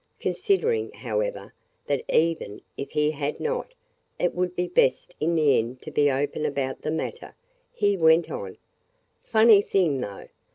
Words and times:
Considering, 0.19 0.91
however, 0.93 1.53
that 1.85 2.03
even 2.11 2.59
if 2.75 2.89
he 2.89 3.11
had 3.11 3.39
not, 3.39 3.75
it 4.17 4.33
would 4.33 4.55
be 4.55 4.67
best 4.67 5.13
in 5.19 5.35
the 5.35 5.59
end 5.59 5.79
to 5.79 5.91
be 5.91 6.09
open 6.09 6.43
about 6.43 6.81
the 6.81 6.89
matter, 6.89 7.35
he 7.71 7.95
went 7.95 8.31
on: 8.31 8.57
"Funny 9.23 9.61
thing, 9.61 10.01
though! 10.01 10.27